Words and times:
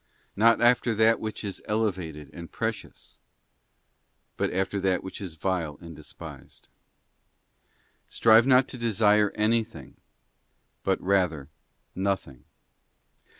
8. 0.01 0.01
Hope. 0.01 0.37
Not 0.37 0.61
after 0.65 0.95
that 0.95 1.19
which 1.19 1.43
is 1.43 1.61
elevated 1.65 2.31
and 2.33 2.51
precious, 2.51 3.19
but 4.35 4.51
after 4.51 4.79
that 4.79 5.03
which 5.03 5.21
is 5.21 5.35
vile 5.35 5.77
and 5.79 5.95
despised. 5.95 6.69
Strive 8.07 8.47
not 8.47 8.67
to 8.69 8.79
desire 8.79 9.29
anything, 9.35 9.97
but 10.81 10.99
rather 11.03 11.49
nothing. 11.93 12.45